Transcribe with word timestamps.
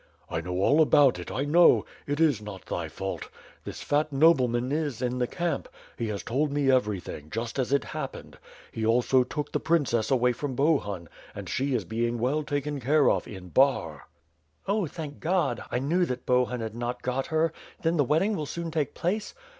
''"I 0.37 0.41
know 0.41 0.55
all 0.63 0.81
about 0.81 1.19
it, 1.19 1.29
I 1.31 1.45
know! 1.45 1.85
It 2.07 2.19
is 2.19 2.41
not 2.41 2.65
thy 2.65 2.87
fault. 2.87 3.29
This 3.65 3.83
fat 3.83 4.11
nobleman 4.11 4.71
is 4.71 4.99
in 4.99 5.19
the 5.19 5.27
camp. 5.27 5.69
He 5.95 6.07
has 6.07 6.23
told 6.23 6.51
me 6.51 6.71
everything; 6.71 7.29
just 7.29 7.59
as 7.59 7.71
it 7.71 7.83
happened. 7.83 8.39
He 8.71 8.83
also 8.83 9.23
took 9.23 9.51
the 9.51 9.59
princess 9.59 10.09
away 10.09 10.33
from 10.33 10.55
Bohun 10.55 11.07
and 11.35 11.47
she 11.47 11.75
is 11.75 11.85
being 11.85 12.17
well 12.17 12.41
taken 12.41 12.79
care 12.79 13.11
of 13.11 13.27
in 13.27 13.49
Bar." 13.49 14.07
"Oh, 14.67 14.87
thank 14.87 15.19
God! 15.19 15.63
I 15.69 15.77
knew 15.77 16.03
that 16.05 16.25
Bohun 16.25 16.61
had 16.61 16.73
not 16.73 17.03
got 17.03 17.27
her. 17.27 17.53
Then 17.83 17.97
the 17.97 18.03
wedding 18.03 18.35
will 18.35 18.47
soon 18.47 18.71
take 18.71 18.95
place?" 18.95 19.35